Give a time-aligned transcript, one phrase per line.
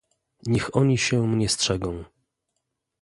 [0.45, 2.03] "Niech oni się mnie strzegą."